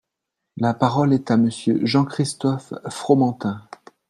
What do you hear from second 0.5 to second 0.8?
La